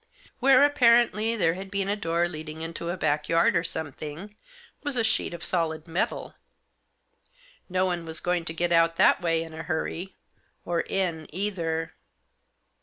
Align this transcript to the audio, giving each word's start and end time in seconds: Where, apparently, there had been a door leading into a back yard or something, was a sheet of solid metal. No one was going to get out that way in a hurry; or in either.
Where, 0.39 0.63
apparently, 0.63 1.35
there 1.35 1.53
had 1.53 1.69
been 1.69 1.87
a 1.87 1.95
door 1.95 2.27
leading 2.27 2.61
into 2.61 2.89
a 2.89 2.97
back 2.97 3.29
yard 3.29 3.55
or 3.55 3.63
something, 3.63 4.35
was 4.81 4.97
a 4.97 5.03
sheet 5.03 5.31
of 5.31 5.43
solid 5.43 5.87
metal. 5.87 6.33
No 7.69 7.85
one 7.85 8.03
was 8.03 8.19
going 8.19 8.43
to 8.45 8.53
get 8.55 8.71
out 8.71 8.95
that 8.95 9.21
way 9.21 9.43
in 9.43 9.53
a 9.53 9.61
hurry; 9.61 10.15
or 10.65 10.79
in 10.81 11.27
either. 11.29 11.93